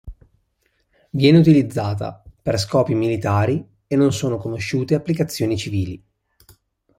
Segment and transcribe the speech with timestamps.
[1.11, 6.03] Viene utilizzata per scopi militari e non sono conosciute applicazioni civili.